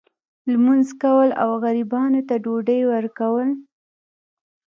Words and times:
لمونځ 0.51 0.87
کول 1.01 1.29
او 1.43 1.49
غریبانو 1.63 2.21
ته 2.27 2.35
ډوډۍ 2.43 2.81
ورکول. 2.93 3.49